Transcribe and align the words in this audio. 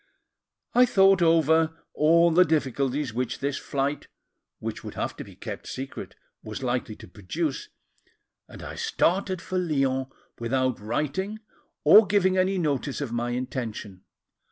I 0.73 0.87
thought 0.87 1.21
over 1.21 1.77
all 1.93 2.31
the 2.31 2.43
difficulties 2.43 3.13
which 3.13 3.37
this 3.37 3.57
flight, 3.59 4.07
which 4.57 4.83
would 4.83 4.95
have 4.95 5.15
to 5.17 5.23
be 5.23 5.35
kept 5.35 5.67
secret, 5.67 6.15
was 6.41 6.63
likely 6.63 6.95
to 6.95 7.07
produce, 7.07 7.69
and 8.49 8.63
I 8.63 8.73
started 8.73 9.43
for 9.43 9.59
Lyons 9.59 10.07
without 10.39 10.79
writing 10.79 11.37
or 11.83 12.07
giving 12.07 12.35
any 12.35 12.57
notice 12.57 12.99
of 12.99 13.11
my 13.11 13.29
intention. 13.29 14.03